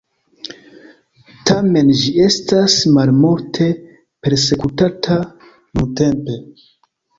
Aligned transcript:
Tamen 1.49 1.91
ĝi 1.99 2.13
estas 2.29 2.79
malmulte 2.97 3.69
persekutata 4.25 5.21
nuntempe. 5.29 6.43